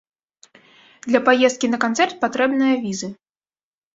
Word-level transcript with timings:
Для 1.09 1.19
паездкі 1.27 1.69
на 1.73 1.79
канцэрт 1.83 2.17
патрэбная 2.23 2.73
візы. 2.87 3.07